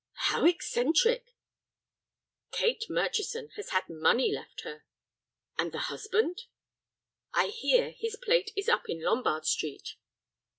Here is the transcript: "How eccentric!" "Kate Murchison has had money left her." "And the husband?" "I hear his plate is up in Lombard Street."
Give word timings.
"How 0.29 0.47
eccentric!" 0.47 1.35
"Kate 2.51 2.85
Murchison 2.89 3.49
has 3.49 3.69
had 3.69 3.87
money 3.87 4.33
left 4.33 4.61
her." 4.61 4.83
"And 5.59 5.71
the 5.71 5.77
husband?" 5.93 6.45
"I 7.35 7.49
hear 7.49 7.91
his 7.91 8.15
plate 8.19 8.49
is 8.55 8.67
up 8.67 8.89
in 8.89 9.03
Lombard 9.03 9.45
Street." 9.45 9.97